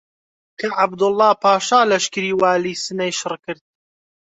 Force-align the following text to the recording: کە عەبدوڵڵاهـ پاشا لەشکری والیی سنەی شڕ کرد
کە 0.59 0.67
عەبدوڵڵاهـ 0.79 1.39
پاشا 1.43 1.79
لەشکری 1.91 2.33
والیی 2.41 2.81
سنەی 2.83 3.13
شڕ 3.19 3.33
کرد 3.45 3.61